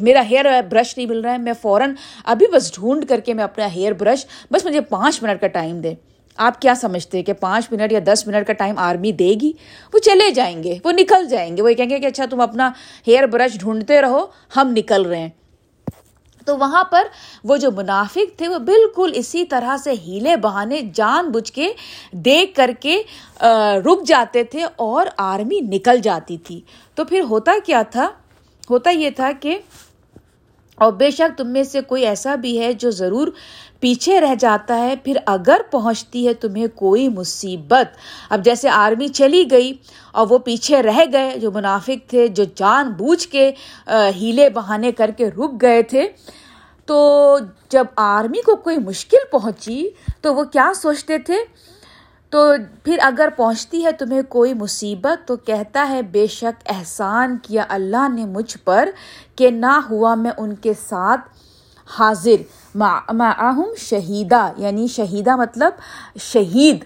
میرا 0.00 0.22
ہیئر 0.30 0.44
برش 0.70 0.96
نہیں 0.96 1.06
مل 1.06 1.20
رہا 1.20 1.32
ہے، 1.32 1.38
میں 1.38 1.52
فوراً 1.62 1.94
ابھی 2.24 2.46
بس 2.52 2.72
ڈھونڈ 2.74 3.08
کر 3.08 3.20
کے 3.20 3.34
میں 3.34 3.44
اپنا 3.44 3.66
ہیئر 3.74 3.92
برش، 3.92 4.26
بس 4.50 4.64
مجھے 4.64 4.80
پانچ 4.80 5.22
منٹ 5.22 5.40
کا 5.40 5.46
ٹائم 5.48 5.80
دے 5.80 5.94
آپ 6.38 6.60
کیا 6.62 6.74
سمجھتے 6.74 7.18
ہیں 7.18 7.24
کہ 7.24 7.32
پانچ 7.32 7.66
منٹ 7.72 7.92
یا 7.92 8.00
دس 8.04 8.26
منٹ 8.26 8.46
کا 8.46 8.52
ٹائم 8.52 8.78
آرمی 8.78 9.12
دے 9.12 9.32
گی؟ 9.40 9.52
وہ 9.92 9.98
چلے 9.98 10.30
جائیں 10.30 10.62
گے، 10.64 10.78
وہ 10.84 10.92
نکل 10.92 11.26
جائیں 11.28 11.56
گے۔ 11.56 11.62
وہ 11.62 11.70
کہیں 11.70 11.90
گے 11.90 11.98
کہ 11.98 12.06
اچھا 12.06 12.24
تم 12.30 12.40
اپنا 12.40 12.70
ہیئر 13.06 13.26
برش 13.26 13.58
ڈھونڈتے 13.60 14.00
رہو، 14.02 14.24
ہم 14.56 14.72
نکل 14.76 15.06
رہے 15.06 15.18
ہیں۔ 15.18 15.28
تو 16.46 16.56
وہاں 16.58 16.84
پر 16.84 17.06
وہ 17.44 17.56
جو 17.56 17.70
منافق 17.70 18.38
تھے 18.38 18.48
وہ 18.48 18.58
بالکل 18.58 19.12
اسی 19.14 19.44
طرح 19.44 19.76
سے 19.76 19.92
ہیلے 20.06 20.36
بہانے 20.36 20.80
جان 20.94 21.30
بوجھ 21.30 21.52
کے 21.52 21.72
دیکھ 22.12 22.54
کر 22.54 22.70
کے 22.80 23.02
رک 23.84 24.06
جاتے 24.06 24.44
تھے 24.44 24.64
اور 24.76 25.06
آرمی 25.18 25.60
نکل 25.60 26.00
جاتی 26.00 26.36
تھی۔ 26.36 26.60
تو 26.94 27.04
پھر 27.04 27.20
ہوتا 27.20 27.52
کیا 27.64 27.82
تھا؟ 27.82 28.08
ہوتا 28.70 28.90
یہ 28.90 29.10
تھا 29.10 29.30
کہ 29.40 29.58
اور 30.80 30.92
بے 30.92 31.10
شک 31.10 31.36
تم 31.38 31.48
میں 31.48 31.62
سے 31.62 31.80
کوئی 31.80 32.06
ایسا 32.06 32.34
بھی 32.34 32.58
ہے 32.60 32.72
جو 32.72 32.90
ضرور 32.90 33.28
پیچھے 33.80 34.20
رہ 34.20 34.34
جاتا 34.38 34.78
ہے، 34.78 34.94
پھر 35.04 35.16
اگر 35.26 35.60
پہنچتی 35.70 36.26
ہے 36.28 36.34
تمہیں 36.34 36.66
کوئی 36.74 37.08
مصیبت۔ 37.08 37.96
اب 38.30 38.44
جیسے 38.44 38.68
آرمی 38.68 39.08
چلی 39.08 39.44
گئی 39.50 39.72
اور 40.12 40.26
وہ 40.30 40.38
پیچھے 40.38 40.82
رہ 40.82 41.04
گئے، 41.12 41.38
جو 41.38 41.50
منافق 41.50 42.08
تھے، 42.10 42.26
جو 42.28 42.44
جان 42.54 42.90
بوجھ 42.90 43.28
کے 43.28 43.50
ہیلے 44.16 44.48
بہانے 44.48 44.92
کر 44.92 45.10
کے 45.16 45.28
رک 45.28 45.60
گئے 45.62 45.82
تھے۔ 45.82 46.06
تو 46.88 47.38
جب 47.68 47.86
آرمی 47.96 48.42
کو 48.42 48.56
کوئی 48.56 48.78
مشکل 48.78 49.24
پہنچی 49.30 49.88
تو 50.20 50.34
وہ 50.34 50.44
کیا 50.44 50.72
سوچتے 50.76 51.18
تھے؟ 51.18 51.36
تو 52.30 52.52
پھر 52.84 52.98
اگر 53.02 53.28
پہنچتی 53.36 53.84
ہے 53.84 53.92
تمہیں 53.92 54.22
کوئی 54.28 54.54
مصیبت 54.54 55.26
تو 55.28 55.36
کہتا 55.36 55.86
ہے، 55.88 56.02
بے 56.02 56.26
شک 56.26 56.62
احسان 56.66 57.36
کیا 57.42 57.64
اللہ 57.68 58.08
نے 58.14 58.24
مجھ 58.24 58.56
پر 58.64 58.88
کہ 59.36 59.50
نہ 59.50 59.80
ہوا 59.90 60.14
میں 60.14 60.30
ان 60.38 60.54
کے 60.54 60.72
ساتھ 60.88 61.28
حاضر 61.98 62.42
معاہم 62.74 63.74
شہیدہ 63.76 64.50
یعنی 64.56 64.86
شہیدہ 64.86 65.36
مطلب 65.36 65.72
شہید۔ 66.20 66.84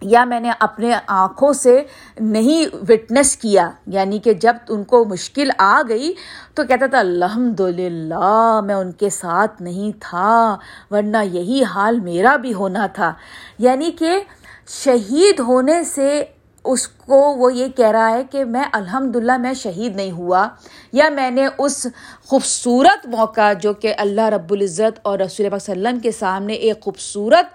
یا 0.00 0.24
میں 0.24 0.40
نے 0.40 0.50
اپنے 0.60 0.94
آنکھوں 1.06 1.52
سے 1.52 1.82
نہیں 2.20 2.76
وٹنس 2.88 3.36
کیا 3.36 3.70
یعنی 3.86 4.18
کہ 4.18 4.32
جب 4.34 4.56
ان 4.68 4.84
کو 4.84 5.04
مشکل 5.04 5.50
آ 5.58 5.82
گئی 5.88 6.12
تو 6.54 6.64
کہتا 6.64 6.86
تھا 6.86 6.98
الحمد 6.98 7.60
للہ 7.60 8.60
میں 8.64 8.74
ان 8.74 8.92
کے 8.92 9.10
ساتھ 9.10 9.62
نہیں 9.62 9.92
تھا، 10.00 10.56
ورنہ 10.90 11.24
یہی 11.24 11.64
حال 11.64 12.00
میرا 12.00 12.36
بھی 12.36 12.54
ہونا 12.54 12.86
تھا۔ 12.86 13.12
یعنی 13.58 13.90
کہ 13.90 14.20
شہید 14.68 15.40
ہونے 15.40 15.84
سے 15.84 16.24
اس 16.64 16.88
کو 16.88 17.16
وہ 17.36 17.54
یہ 17.54 17.68
کہہ 17.68 17.90
رہا 17.90 18.10
ہے 18.10 18.22
کہ 18.30 18.44
میں 18.44 18.64
الحمد 18.72 19.16
للہ 19.16 19.36
میں 19.36 19.54
شہید 19.54 19.96
نہیں 19.96 20.10
ہوا، 20.10 20.48
یا 20.92 21.08
میں 21.08 21.30
نے 21.30 21.46
اس 21.58 21.86
خوبصورت 22.26 23.06
موقع 23.06 23.52
جو 23.52 23.72
کہ 23.72 23.94
اللہ 23.98 24.28
رب 24.28 24.52
العزت 24.52 24.98
اور 25.02 25.18
رسول 25.18 25.52
وسلم 25.52 26.00
کے 26.00 26.10
سامنے 26.10 26.52
ایک 26.52 26.80
خوبصورت 26.80 27.46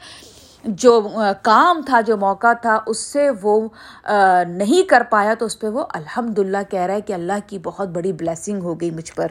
جو 0.63 0.99
کام 1.41 1.81
تھا، 1.85 2.01
جو 2.01 2.17
موقع 2.17 2.51
تھا، 2.53 2.77
اس 2.87 2.97
سے 2.97 3.29
وہ 3.41 3.59
نہیں 4.47 4.89
کر 4.89 5.03
پایا 5.09 5.33
تو 5.33 5.45
اس 5.45 5.59
پہ 5.59 5.67
وہ 5.67 5.85
الحمد 5.93 6.39
للہ 6.39 6.57
کہہ 6.69 6.79
رہا 6.79 6.93
ہے 6.93 7.01
کہ 7.01 7.13
اللہ 7.13 7.47
کی 7.47 7.59
بہت 7.63 7.89
بڑی 7.89 8.13
بلیسنگ 8.13 8.63
ہو 8.63 8.79
گئی 8.81 8.91
مجھ 8.91 9.11
پر۔ 9.13 9.27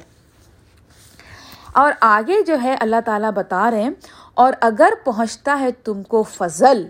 اور 1.73 1.93
آگے 2.01 2.41
جو 2.47 2.57
ہے، 2.63 2.77
اللہ 2.81 3.01
تعالیٰ 3.05 3.31
بتا 3.33 3.71
رہے 3.71 3.83
ہیں، 3.83 3.91
اور 4.35 4.53
اگر 4.61 4.93
پہنچتا 5.05 5.59
ہے 5.61 5.71
تم 5.85 6.03
کو 6.03 6.23
فضل 6.23 6.87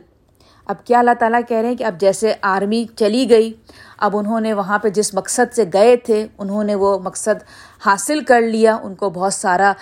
اب 0.67 0.87
کیا 0.87 0.99
اللہ 0.99 1.11
تعالیٰ 1.19 1.41
کہہ 1.49 1.57
رہے 1.57 1.69
ہیں 1.69 1.77
کہ 1.77 1.85
اب 1.85 2.01
جیسے 2.01 2.35
آرمی 2.43 2.85
چلی 2.97 3.31
گئی، 3.31 3.53
اب 3.99 4.17
انہوں 4.17 4.41
نے 4.41 4.53
وہاں 4.53 4.79
پہ 4.79 4.89
جس 4.89 5.15
مقصد 5.15 5.55
سے 5.55 5.65
گئے 5.73 5.97
تھے، 5.97 6.27
انہوں 6.39 6.65
نے 6.65 6.75
وہ 6.75 6.99
مقصد 6.99 7.43
حاصل 7.87 8.25
کر 8.25 8.41
لیا، 8.41 8.79
ان 8.83 8.95
کو 8.95 9.11
بہت 9.11 9.35
سارا 9.35 9.73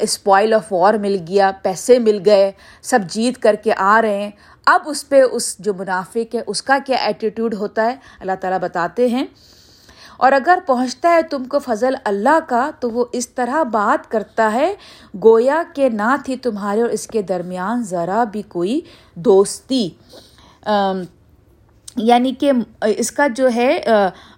اسپوائل 0.00 0.54
آف 0.54 0.72
وار 0.72 0.94
مل 0.94 1.16
گیا، 1.28 1.50
پیسے 1.62 1.98
مل 1.98 2.22
گئے، 2.24 2.52
سب 2.82 2.98
جیت 3.08 3.42
کر 3.42 3.54
کے 3.54 3.72
آ 3.76 4.02
رہے 4.02 4.22
ہیں۔ 4.22 4.30
اب 4.66 4.80
اس 4.86 5.08
پہ 5.08 5.22
اس 5.22 5.58
جو 5.58 5.74
منافق 5.74 6.34
ہے، 6.34 6.40
اس 6.46 6.62
کا 6.62 6.78
کیا 6.86 6.96
ایٹیٹیوڈ 6.96 7.54
ہوتا 7.54 7.84
ہے؟ 7.84 7.96
اللہ 8.20 8.32
تعالیٰ 8.40 8.58
بتاتے 8.58 9.08
ہیں۔ 9.08 9.26
اور 10.20 10.32
اگر 10.32 10.58
پہنچتا 10.66 11.12
ہے 11.14 11.22
تم 11.22 11.44
کو 11.44 11.58
فضل 11.58 11.94
اللہ 12.04 12.38
کا، 12.48 12.70
تو 12.80 12.90
وہ 12.90 13.04
اس 13.12 13.28
طرح 13.28 13.62
بات 13.62 14.10
کرتا 14.10 14.52
ہے، 14.52 14.74
گویا 15.24 15.62
کہ 15.74 15.88
نہ 15.88 16.16
تھی 16.24 16.36
تمہارے 16.36 16.82
اور 16.82 16.90
اس 16.90 17.06
کے 17.06 17.22
درمیان 17.22 17.82
ذرا 17.82 18.24
بھی 18.24 18.42
کوئی 18.42 18.80
دوستی۔ 19.14 19.88
یعنی 21.96 22.32
کہ 22.32 22.52
اس 22.86 23.10
کا 23.12 23.26
جو 23.26 23.48
ہے 23.54 23.80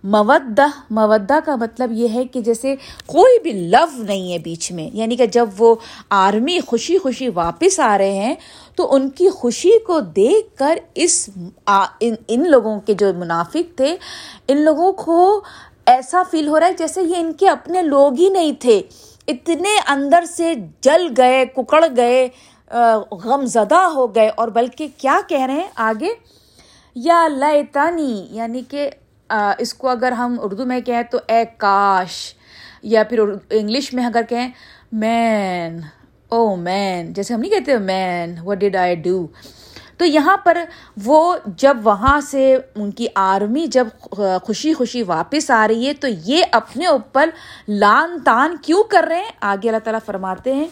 مودہ 0.05 0.67
مودہ 0.91 1.39
کا 1.45 1.57
مطلب 1.57 1.93
یہ 1.93 2.09
ہے 2.09 2.25
کہ 2.25 2.41
جیسے 2.41 2.75
کوئی 3.07 3.41
بھی 3.43 3.53
لو 3.69 4.03
نہیں 4.03 4.33
ہے 4.33 4.39
بیچ 4.39 4.73
میں۔ 4.73 4.97
یعنی 4.97 5.17
کہ 5.17 5.27
جب 5.27 5.49
وہ 5.59 5.75
آرمی 6.11 6.59
خوشی 6.61 6.99
خوشی 6.99 7.29
واپس 7.35 7.81
آ 7.81 7.99
رہے 7.99 8.15
ہیں، 8.15 8.35
تو 8.77 8.95
ان 8.95 9.11
کی 9.11 9.31
خوشی 9.31 9.79
کو 9.87 10.01
دیکھ 10.01 10.57
کر 10.59 10.79
اس 10.95 11.29
ان 12.29 12.51
لوگوں 12.51 12.81
کے 12.81 12.95
جو 12.95 13.13
منافق 13.15 13.77
تھے، 13.77 13.97
ان 14.49 14.61
لوگوں 14.61 14.93
کو 14.93 15.43
ایسا 15.87 16.23
فیل 16.31 16.49
ہو 16.49 16.61
رہا 16.61 16.67
ہے 16.67 16.73
جیسے 16.73 17.03
یہ 17.03 17.17
ان 17.17 17.33
کے 17.33 17.49
اپنے 17.49 17.83
لوگ 17.83 18.13
ہی 18.19 18.29
نہیں 18.29 18.53
تھے۔ 18.61 18.83
اتنے 19.29 19.79
اندر 19.87 20.25
سے 20.25 20.55
جل 20.81 21.07
گئے، 21.17 21.45
ککڑ 21.47 21.85
گئے 21.97 22.29
غم 23.25 23.45
زدہ 23.45 23.81
ہو 23.95 24.15
گئے۔ 24.15 24.29
اور 24.37 24.49
بلکہ 24.49 24.87
کیا 24.97 25.21
کہہ 25.29 25.47
رہے 25.47 25.55
ہیں 25.55 25.69
آگے؟ 25.77 26.13
یا 26.95 27.27
لیتانی 27.29 28.27
یعنی 28.31 28.63
کہ 28.69 28.91
اس 29.59 29.75
کو 29.75 29.89
اگر 29.89 30.13
ہم 30.13 30.37
اردو 30.43 30.65
میں 30.67 30.81
کہیں 30.81 31.03
تو 31.03 31.19
اے 31.29 31.45
کاش، 31.57 32.35
یا 32.83 33.03
پھر 33.03 33.19
انگلش 33.51 33.93
میں 33.95 34.05
اگر 34.07 34.23
کہیں 34.29 34.51
مین، 34.93 35.81
او 36.29 36.57
مین، 36.57 37.13
جیسے 37.13 37.35
ہم 37.35 37.41
نہیں 37.41 37.51
کہتے 37.51 37.79
مین 37.79 38.35
وٹ 38.45 38.59
ڈڈ 38.59 38.77
آئی 38.77 38.95
ڈو 38.97 39.27
تو 40.03 40.07
یہاں 40.07 40.37
پر 40.37 40.59
وہ 41.05 41.37
جب 41.47 41.77
وہاں 41.83 42.21
سے 42.21 42.57
ان 42.75 42.91
کی 42.91 43.07
آرمی 43.15 43.67
جب 43.67 43.89
خوشی 44.43 44.75
خوشی 44.75 45.03
واپس 45.03 45.51
آ 45.51 45.69
رہی 45.69 45.87
ہے 45.87 45.95
تو 45.95 46.09
یہ 46.09 46.45
اپنے 46.53 46.87
اوپر 46.87 47.31
لان 47.69 48.19
تان 48.25 48.57
کیوں 48.63 48.83
کر 48.83 49.05
رہے 49.09 49.17
ہیں؟ 49.17 49.31
آگے 49.41 49.69
اللہ 49.69 49.79
تعالیٰ 49.79 50.01
فرماتے 50.07 50.55
ہیں، 50.55 50.67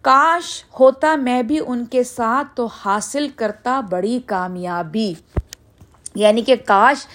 کاش 0.00 0.64
ہوتا 0.80 1.16
میں 1.16 1.42
بھی 1.42 1.60
ان 1.66 1.84
کے 1.84 2.04
ساتھ 2.04 2.48
تو 2.54 2.66
حاصل 2.66 3.28
کرتا 3.28 3.80
بڑی 3.80 4.20
کامیابی۔ 4.26 5.14
یعنی 6.14 6.42
کہ 6.42 6.56
کاش 6.56 7.06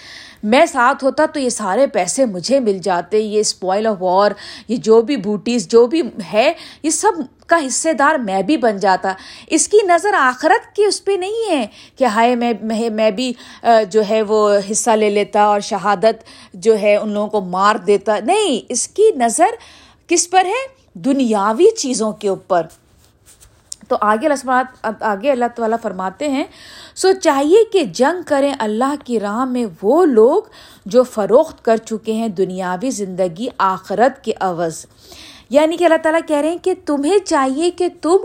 میں 0.43 0.65
ساتھ 0.65 1.03
ہوتا 1.03 1.25
تو 1.33 1.39
یہ 1.39 1.49
سارے 1.49 1.87
پیسے 1.87 2.25
مجھے 2.25 2.59
مل 2.59 2.77
جاتے، 2.77 3.17
یہ 3.17 3.39
اسپوائل 3.39 3.87
آف 3.87 3.97
وار 3.99 4.31
یہ 4.67 4.75
جو 4.77 5.01
بھی 5.01 5.17
بوٹیز 5.17 5.67
جو 5.67 5.85
بھی 5.87 6.01
ہے، 6.33 6.53
یہ 6.83 6.89
سب 6.89 7.11
کا 7.47 7.59
حصے 7.67 7.93
دار 7.93 8.15
میں 8.15 8.41
بھی 8.41 8.57
بن 8.57 8.77
جاتا۔ 8.77 9.13
اس 9.47 9.67
کی 9.67 9.77
نظر 9.87 10.13
آخرت 10.13 10.75
کی 10.75 10.85
اس 10.85 11.03
پہ 11.05 11.11
نہیں 11.11 11.49
ہے 11.49 11.65
کہ 11.95 12.05
ہائے 12.05 12.35
میں 12.35 12.53
میں 12.89 13.11
بھی 13.11 13.31
جو 13.89 14.01
ہے 14.09 14.21
وہ 14.21 14.49
حصہ 14.71 14.91
لے 14.91 15.09
لیتا 15.09 15.41
اور 15.41 15.59
شہادت 15.59 16.23
جو 16.53 16.77
ہے 16.77 16.95
ان 16.95 17.09
لوگوں 17.09 17.27
کو 17.27 17.41
مار 17.41 17.75
دیتا۔ 17.75 18.19
نہیں، 18.25 18.65
اس 18.69 18.87
کی 18.87 19.11
نظر 19.15 19.55
کس 20.07 20.29
پر 20.29 20.45
ہے؟ 20.45 20.67
دنیاوی 20.93 21.75
چیزوں 21.77 22.11
کے 22.11 22.27
اوپر۔ 22.27 22.67
تو 23.87 23.97
آگے 24.01 24.27
آگے 25.01 25.31
اللہ 25.31 25.45
تعالیٰ 25.55 25.77
فرماتے 25.81 26.27
ہیں 26.29 26.43
سو 26.95 27.11
چاہیے 27.11 27.63
کہ 27.73 27.83
جنگ 27.83 28.21
کریں 28.25 28.53
اللہ 28.59 28.93
کی 29.03 29.19
راہ 29.19 29.45
میں 29.45 29.65
وہ 29.81 30.05
لوگ 30.05 30.41
جو 30.85 31.03
فروخت 31.03 31.65
کر 31.65 31.77
چکے 31.77 32.13
ہیں 32.13 32.27
دنیاوی 32.27 32.89
زندگی 32.89 33.47
آخرت 33.57 34.23
کے 34.23 34.31
عوض۔ 34.39 34.85
یعنی 35.49 35.77
کہ 35.77 35.83
اللہ 35.83 35.97
تعالیٰ 36.03 36.21
کہہ 36.27 36.37
رہے 36.37 36.49
ہیں 36.49 36.57
کہ 36.57 36.73
تمہیں 36.85 37.17
چاہیے 37.25 37.71
کہ 37.71 37.87
تم 38.01 38.17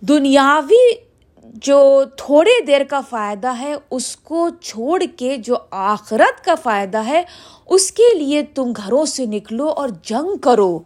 دنیاوی 0.00 1.12
جو 1.42 2.04
تھوڑے 2.16 2.64
دیر 2.64 2.84
کا 2.84 3.00
فائدہ 3.00 3.52
ہے، 3.58 3.74
اس 3.90 4.16
کو 4.16 4.48
چھوڑ 4.60 5.02
کے 5.16 5.36
جو 5.36 5.54
آخرت 5.70 6.44
کا 6.44 6.54
فائدہ 6.54 6.98
ہے، 6.98 7.22
اس 7.66 7.92
کے 7.92 8.18
لیے 8.18 8.42
تم 8.42 8.72
گھروں 8.76 9.04
سے 9.04 9.26
نکلو 9.26 9.68
اور 9.68 9.88
جنگ 10.02 10.36
کرو۔ 10.36 10.78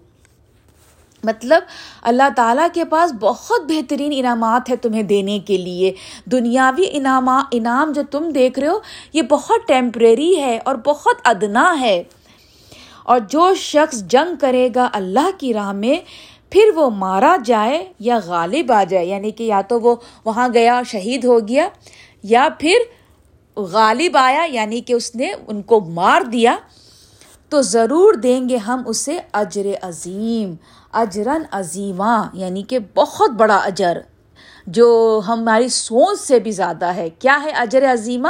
مطلب 1.26 1.62
اللہ 2.02 2.23
تعالیٰ 2.37 2.66
کے 2.73 2.85
پاس 2.85 3.12
بہت 3.21 3.61
بہترین 3.68 4.12
انعامات 4.14 4.71
ہے 4.71 4.76
تمہیں 4.76 5.02
دینے 5.02 5.38
کے 5.38 5.56
لیے۔ 5.56 5.92
دنیاوی 6.33 6.85
انعامات 6.90 7.45
انعام 7.50 7.92
جو 7.92 8.02
تم 8.11 8.28
دیکھ 8.28 8.59
رہے 8.59 8.68
ہو، 8.68 8.78
یہ 9.12 9.23
بہت 9.23 9.68
ٹیمپریری 9.68 10.37
ہے 10.40 10.59
اور 10.64 10.75
بہت 10.85 11.16
ادنا 11.25 11.80
ہے۔ 11.80 12.02
اور 13.04 13.18
جو 13.18 13.54
شخص 13.54 14.02
جنگ 14.02 14.37
کرے 14.40 14.68
گا 14.75 14.88
اللہ 14.92 15.30
کی 15.38 15.54
راہ 15.54 15.73
میں، 15.73 15.97
پھر 16.50 16.62
وہ 16.75 16.90
مارا 16.90 17.37
جائے 17.45 17.92
یا 17.99 18.18
غالب 18.26 18.73
آ 18.73 18.85
جائے۔ 18.85 19.06
یعنی 19.06 19.30
کہ 19.30 19.45
یا 19.45 19.61
تو 19.61 19.80
وہ 19.80 19.95
وہاں 20.25 20.49
گیا، 20.54 20.83
شہید 20.87 21.25
ہو 21.25 21.49
گیا، 21.49 21.68
یا 22.23 22.49
پھر 22.59 22.76
غالب 23.56 24.16
آیا 24.16 24.47
یعنی 24.50 24.80
کہ 24.80 24.92
اس 24.92 25.14
نے 25.14 25.33
ان 25.47 25.62
کو 25.62 25.80
مار 25.80 26.21
دیا۔ 26.21 26.56
تو 27.49 27.62
ضرور 27.62 28.14
دیں 28.14 28.49
گے 28.49 28.56
ہم 28.56 28.83
اسے 28.87 29.18
اجر 29.33 29.66
عظیم۔ 29.83 30.54
اجرن 31.03 31.43
عظیمہ 31.50 32.29
یعنی 32.33 32.62
کہ 32.62 32.79
بہت 32.95 33.31
بڑا 33.31 33.57
اجر، 33.57 33.99
جو 34.67 35.21
ہماری 35.26 35.69
سوچ 35.69 36.21
سے 36.21 36.38
بھی 36.38 36.50
زیادہ 36.50 36.87
ہے۔ 36.95 37.09
کیا 37.19 37.38
ہے 37.45 37.50
اجر 37.50 37.93
عظیمہ 37.93 38.29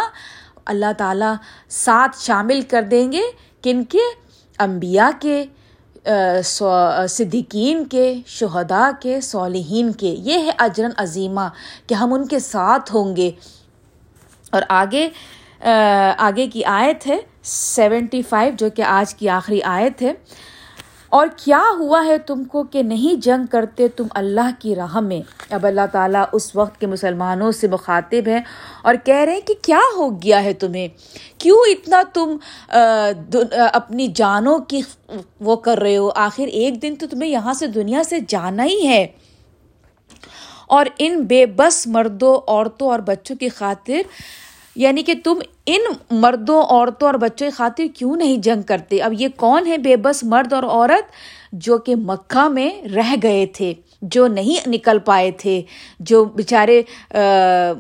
اللہ 0.66 0.92
تعالیٰ 0.98 1.34
ساتھ 1.68 2.16
شامل 2.20 2.60
کر 2.60 2.82
دیں 2.82 3.10
گے 3.12 3.22
کن 3.62 3.84
کے؟ 3.84 4.04
انبیاء 4.58 5.10
کے 5.20 5.44
صدیقین 7.08 7.84
کے، 7.84 8.14
شہداء 8.26 8.90
کے، 9.00 9.20
صالحین 9.20 9.92
کے۔ 9.92 10.14
یہ 10.18 10.38
ہے 10.38 10.50
اجرن 10.58 10.90
عظیمہ 10.96 11.48
کہ 11.86 11.94
ہم 11.94 12.12
ان 12.12 12.26
کے 12.26 12.38
ساتھ 12.38 12.94
ہوں 12.94 13.16
گے۔ 13.16 13.30
اور 14.52 14.62
آگے 14.68 15.08
آگے 16.18 16.46
کی 16.46 16.64
آیت 16.64 17.06
ہے 17.06 17.16
سیونٹی 17.42 18.22
فائیو، 18.22 18.52
جو 18.58 18.70
کہ 18.70 18.82
آج 18.82 19.14
کی 19.14 19.28
آخری 19.28 19.62
آیت 19.62 20.02
ہے۔ 20.02 20.12
اور 21.08 21.26
کیا 21.36 21.62
ہوا 21.78 22.04
ہے 22.06 22.18
تم 22.18 22.44
کو 22.44 22.62
کہ 22.62 22.82
نہیں 22.82 23.20
جنگ 23.20 23.46
کرتے 23.46 23.88
تم 23.88 24.06
اللہ 24.10 24.50
کی 24.58 24.74
راہ 24.74 25.00
میں؟ 25.00 25.20
اب 25.50 25.66
اللہ 25.66 25.86
تعالیٰ 25.92 26.24
اس 26.32 26.56
وقت 26.56 26.80
کے 26.80 26.86
مسلمانوں 26.86 27.52
سے 27.52 27.68
مخاطب 27.68 28.28
ہے 28.28 28.40
اور 28.82 28.94
کہہ 29.04 29.14
رہے 29.14 29.32
ہیں 29.32 29.40
کہ 29.40 29.54
کیا 29.62 29.80
ہو 29.96 30.22
گیا 30.22 30.44
ہے 30.44 30.52
تمہیں؟ 30.52 30.88
کیوں 31.38 31.58
اتنا 31.70 32.02
تم 32.14 32.36
اپنی 33.72 34.06
جانوں 34.14 34.58
کی 34.58 34.80
وہ 35.40 35.56
کر 35.56 35.78
رہے 35.78 35.96
ہو؟ 35.96 36.10
آخر 36.14 36.46
ایک 36.46 36.82
دن 36.82 36.94
تو 36.96 37.06
تمہیں 37.06 37.30
یہاں 37.30 37.54
سے 37.54 37.66
دنیا 37.66 38.02
سے 38.02 38.16
جانا 38.28 38.64
ہی 38.64 38.86
ہے۔ 38.88 39.06
اور 40.68 40.86
ان 40.98 41.20
بے 41.20 41.46
بس 41.46 41.86
مردوں، 41.86 42.50
عورتوں 42.50 42.88
اور 42.88 42.98
بچوں 42.98 43.36
کی 43.36 43.48
خاطر 43.48 44.00
یعنی 44.76 45.02
کہ 45.02 45.14
تم 45.24 45.38
ان 45.66 45.80
مردوں، 46.10 46.62
عورتوں 46.62 47.08
اور 47.08 47.14
بچوں 47.14 47.46
کی 47.46 47.50
خاطر 47.50 47.84
کیوں 47.94 48.16
نہیں 48.16 48.36
جنگ 48.36 48.62
کرتے؟ 48.62 48.98
اب 48.98 49.12
یہ 49.18 49.28
کون 49.36 49.66
ہے 49.66 49.78
بے 49.78 49.96
بس 49.96 50.22
مرد 50.24 50.52
اور 50.52 50.62
عورت 50.62 51.12
جو 51.52 51.78
کہ 51.78 51.94
مکہ 51.96 52.48
میں 52.48 52.70
رہ 52.88 53.14
گئے 53.22 53.46
تھے، 53.46 53.72
جو 54.02 54.26
نہیں 54.26 54.68
نکل 54.68 54.98
پائے 54.98 55.30
تھے، 55.30 55.62
جو 56.00 56.24
بیچارے 56.24 56.82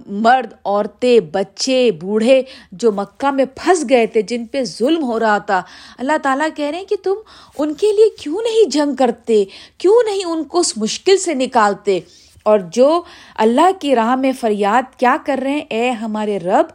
مرد، 0.06 0.54
عورتیں، 0.64 1.20
بچے، 1.32 1.90
بوڑھے 2.00 2.42
جو 2.72 2.92
مکہ 2.92 3.30
میں 3.30 3.44
پھنس 3.54 3.84
گئے 3.90 4.06
تھے، 4.06 4.22
جن 4.22 4.46
پہ 4.46 4.64
ظلم 4.64 5.04
ہو 5.04 5.18
رہا 5.20 5.38
تھا۔ 5.38 5.62
اللہ 5.98 6.16
تعالیٰ 6.22 6.48
کہہ 6.56 6.64
رہے 6.64 6.78
ہیں 6.78 6.84
کہ 6.84 6.96
تم 7.02 7.14
ان 7.58 7.74
کے 7.74 7.92
لیے 7.92 8.08
کیوں 8.18 8.42
نہیں 8.42 8.70
جنگ 8.70 8.94
کرتے؟ 8.94 9.44
کیوں 9.78 10.02
نہیں 10.06 10.24
ان 10.24 10.44
کو 10.44 10.58
اس 10.58 10.76
مشکل 10.76 11.18
سے 11.18 11.34
نکالتے؟ 11.34 12.00
اور 12.46 12.58
جو 12.58 13.02
اللہ 13.36 13.70
کی 13.80 13.94
راہ 13.94 14.14
میں 14.14 14.32
فریاد 14.40 14.98
کیا 14.98 15.16
کر 15.26 15.40
رہے 15.42 15.50
ہیں؟ 15.50 15.64
اے 15.70 15.90
ہمارے 15.90 16.38
رب، 16.38 16.66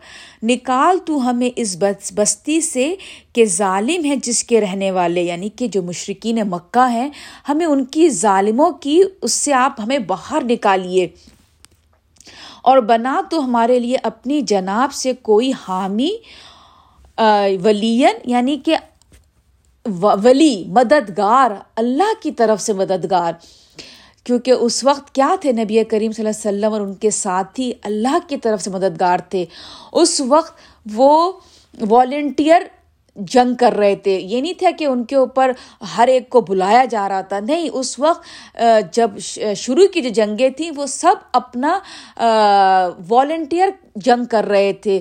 نکال 0.43 0.97
تو 1.05 1.29
ہمیں 1.29 1.49
اس 1.55 1.77
بستی 2.15 2.61
سے 2.61 2.95
کہ 3.33 3.45
ظالم 3.45 4.05
ہے 4.05 4.15
جس 4.15 4.43
کے 4.43 4.61
رہنے 4.61 4.91
والے 4.91 5.21
یعنی 5.21 5.49
کہ 5.49 5.67
جو 5.67 5.81
مشرقین 5.83 6.39
مکہ 6.49 6.89
ہیں، 6.91 7.09
ہمیں 7.49 7.65
ان 7.65 7.85
کی 7.85 8.09
ظالموں 8.09 8.71
کی، 8.71 9.01
اس 9.21 9.33
سے 9.33 9.53
آپ 9.53 9.79
ہمیں 9.79 9.99
باہر 9.99 10.43
نکالیے۔ 10.43 11.07
اور 12.61 12.77
بنا 12.77 13.21
تو 13.29 13.45
ہمارے 13.45 13.79
لیے 13.79 13.97
اپنی 14.03 14.41
جناب 14.41 14.93
سے 14.93 15.13
کوئی 15.13 15.51
حامی 15.67 16.11
ولین 17.63 18.15
یعنی 18.25 18.57
کہ 18.65 18.75
ولی، 20.23 20.63
مددگار، 20.67 21.51
اللہ 21.75 22.13
کی 22.23 22.31
طرف 22.31 22.61
سے 22.61 22.73
مددگار۔ 22.73 23.33
کیونکہ 24.23 24.51
اس 24.51 24.83
وقت 24.83 25.13
کیا 25.15 25.35
تھے 25.41 25.51
نبی 25.51 25.83
کریم 25.83 26.11
صلی 26.11 26.25
اللہ 26.25 26.49
علیہ 26.49 26.49
وسلم 26.49 26.73
اور 26.73 26.81
ان 26.81 26.93
کے 26.93 27.09
ساتھی 27.11 27.71
اللہ 27.83 28.17
کی 28.27 28.37
طرف 28.37 28.61
سے 28.61 28.69
مددگار 28.69 29.19
تھے؟ 29.29 29.45
اس 29.91 30.21
وقت 30.27 30.59
وہ 30.95 31.31
والنٹیئر 31.89 32.61
جنگ 33.15 33.55
کر 33.55 33.73
رہے 33.73 33.95
تھے۔ 33.95 34.19
یہ 34.19 34.41
نہیں 34.41 34.53
تھا 34.59 34.69
کہ 34.79 34.85
ان 34.85 35.03
کے 35.05 35.15
اوپر 35.15 35.51
ہر 35.97 36.07
ایک 36.07 36.29
کو 36.29 36.41
بلایا 36.41 36.83
جا 36.89 37.07
رہا 37.09 37.21
تھا۔ 37.21 37.39
نہیں، 37.39 37.69
اس 37.73 37.97
وقت 37.99 38.61
جب 38.93 39.11
شروع 39.55 39.87
کی 39.93 40.01
جو 40.01 40.09
جنگیں 40.09 40.49
تھیں، 40.49 40.71
وہ 40.75 40.85
سب 40.85 41.15
اپنا 41.33 41.77
والنٹیئر 43.09 43.69
جنگ 43.95 44.25
کر 44.25 44.45
رہے 44.45 44.71
تھے۔ 44.73 44.99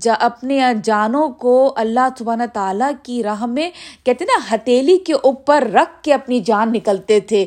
جا 0.00 0.14
اپنے 0.20 0.62
جانوں 0.84 1.28
کو 1.28 1.72
اللہ 1.76 2.08
سبحانہ 2.18 2.42
تعالیٰ 2.52 2.90
کی 3.02 3.22
راہ 3.22 3.46
میں، 3.46 3.70
کہتے 4.04 4.24
نا 4.24 4.54
ہتیلی 4.54 4.98
کے 4.98 5.12
اوپر 5.12 5.68
رکھ 5.74 6.02
کے 6.02 6.14
اپنی 6.14 6.40
جان 6.40 6.72
نکلتے 6.72 7.20
تھے۔ 7.20 7.46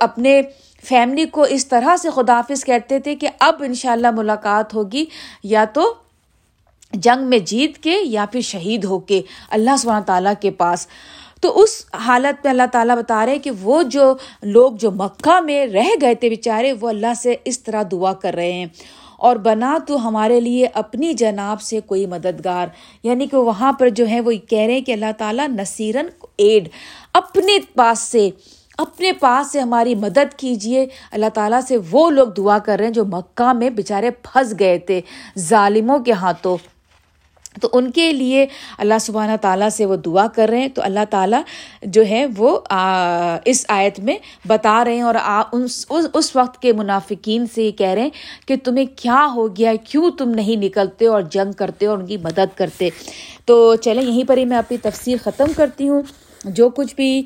اپنے 0.00 0.42
فیملی 0.84 1.24
کو 1.24 1.42
اس 1.42 1.66
طرح 1.66 1.96
سے 1.96 2.10
خدافظ 2.14 2.64
کہتے 2.64 2.98
تھے 2.98 3.14
کہ 3.14 3.28
اب 3.40 3.62
ان 3.62 3.74
شاء 3.74 3.92
اللہ 3.92 4.10
ملاقات 4.10 4.74
ہوگی، 4.74 5.04
یا 5.44 5.64
تو 5.64 5.94
جنگ 6.92 7.24
میں 7.24 7.38
جیت 7.38 7.78
کے 7.78 7.96
یا 8.02 8.24
پھر 8.32 8.40
شہید 8.40 8.84
ہو 8.84 8.98
کے 8.98 9.22
اللہ 9.50 9.76
سبحانہ 9.78 10.04
تعالیٰ 10.04 10.32
کے 10.40 10.50
پاس۔ 10.50 10.86
تو 11.40 11.62
اس 11.62 11.84
حالت 11.94 12.44
میں 12.44 12.50
اللہ 12.50 12.66
تعالیٰ 12.72 12.96
بتا 12.96 13.26
رہے 13.26 13.38
کہ 13.38 13.50
وہ 13.62 13.82
جو 13.82 14.14
لوگ 14.42 14.72
جو 14.72 14.90
مکہ 14.90 15.40
میں 15.40 15.66
رہ 15.66 15.94
گئے 16.00 16.14
تھے 16.14 16.28
بیچارے، 16.28 16.72
وہ 16.72 16.88
اللہ 16.88 17.14
سے 17.22 17.36
اس 17.44 17.62
طرح 17.62 17.82
دعا 17.92 18.12
کر 18.12 18.34
رہے 18.34 18.52
ہیں۔ 18.52 18.66
اور 19.18 19.36
بنا 19.36 19.78
تو 19.86 20.08
ہمارے 20.08 20.40
لیے 20.40 20.68
اپنی 20.74 21.12
جناب 21.12 21.62
سے 21.62 21.80
کوئی 21.80 22.06
مددگار۔ 22.06 22.66
یعنی 23.02 23.26
کہ 23.26 23.36
وہاں 23.36 23.72
پر 23.72 23.88
جو 23.88 24.08
ہے 24.08 24.20
وہ 24.20 24.32
کہہ 24.48 24.58
رہے 24.58 24.74
ہیں 24.74 24.80
کہ 24.80 24.92
اللہ 24.92 25.12
تعالیٰ 25.18 25.48
نصیرن 25.48 26.06
ایڈ 26.36 26.68
اپنے 27.12 27.52
پاس 27.74 27.98
سے، 27.98 28.30
اپنے 28.78 29.12
پاس 29.12 29.52
سے 29.52 29.60
ہماری 29.60 29.94
مدد 29.94 30.34
کیجیے 30.36 30.86
اللہ 31.12 31.28
تعالیٰ 31.34 31.60
سے 31.68 31.76
وہ 31.90 32.10
لوگ 32.10 32.28
دعا 32.28 32.58
کر 32.58 32.76
رہے 32.78 32.86
ہیں 32.86 32.92
جو 32.92 33.04
مکہ 33.04 33.52
میں 33.52 33.70
بیچارے 33.70 34.10
پھنس 34.10 34.54
گئے 34.58 34.78
تھے، 34.78 35.00
ظالموں 35.38 35.98
کے 35.98 36.12
ہاتھوں۔ 36.12 36.56
تو 37.62 37.68
ان 37.72 37.90
کے 37.90 38.12
لیے 38.12 38.46
اللہ 38.78 38.98
سبحانہ 39.00 39.36
تعالیٰ 39.40 39.68
سے 39.68 39.86
وہ 39.86 39.96
دعا 39.96 40.26
کر 40.34 40.48
رہے 40.48 40.60
ہیں۔ 40.60 40.68
تو 40.68 40.82
اللہ 40.82 41.04
تعالیٰ 41.10 41.42
جو 41.82 42.02
ہے 42.08 42.26
وہ 42.36 42.58
اس 43.44 43.64
آیت 43.68 44.00
میں 44.00 44.16
بتا 44.48 44.84
رہے 44.84 44.94
ہیں 44.94 45.02
اور 45.02 45.14
اس 46.12 46.36
وقت 46.36 46.62
کے 46.62 46.72
منافقین 46.72 47.46
سے 47.54 47.62
یہ 47.62 47.70
کہہ 47.70 47.88
رہے 47.88 48.02
ہیں 48.02 48.10
کہ 48.46 48.56
تمہیں 48.64 48.84
کیا 48.96 49.26
ہو 49.34 49.46
گیا، 49.56 49.72
کیوں 49.88 50.10
تم 50.10 50.30
نہیں 50.30 50.56
نکلتے 50.56 51.06
اور 51.06 51.22
جنگ 51.22 51.52
کرتے 51.52 51.86
اور 51.86 51.98
ان 51.98 52.06
کی 52.06 52.16
مدد 52.16 52.56
کرتے۔ 52.56 52.88
تو 53.44 53.74
چلیں، 53.76 54.02
یہیں 54.02 54.24
پر 54.28 54.36
ہی 54.36 54.44
میں 54.44 54.58
اپنی 54.58 54.76
تفسیر 54.76 55.16
ختم 55.22 55.46
کرتی 55.56 55.88
ہوں۔ 55.88 56.02
جو 56.44 56.68
کچھ 56.70 56.94
بھی 56.94 57.22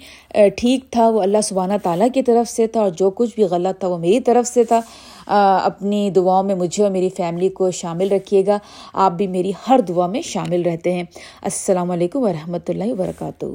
ٹھیک 0.56 0.90
تھا 0.90 1.08
وہ 1.08 1.22
اللہ 1.22 1.40
سبحانہ 1.44 1.72
تعالیٰ 1.82 2.08
کی 2.14 2.22
طرف 2.22 2.50
سے 2.50 2.66
تھا 2.66 2.80
اور 2.80 2.90
جو 2.90 3.10
کچھ 3.10 3.34
بھی 3.34 3.44
غلط 3.44 3.80
تھا 3.80 3.88
وہ 3.88 3.98
میری 3.98 4.20
طرف 4.20 4.48
سے 4.48 4.64
تھا۔ 4.64 4.80
اپنی 5.64 6.10
دعاؤں 6.10 6.42
میں 6.42 6.54
مجھے 6.54 6.82
اور 6.82 6.90
میری 6.90 7.08
فیملی 7.08 7.48
کو 7.48 7.70
شامل 7.70 8.12
رکھیے 8.12 8.46
گا۔ 8.46 8.58
آپ 8.92 9.12
بھی 9.12 9.26
میری 9.26 9.52
ہر 9.68 9.80
دعا 9.88 10.06
میں 10.06 10.22
شامل 10.22 10.62
رہتے 10.62 10.92
ہیں۔ 10.92 11.04
السلام 11.42 11.90
علیکم 11.90 12.22
ورحمۃ 12.22 12.68
اللہ 12.68 12.92
وبرکاتہ۔ 12.92 13.46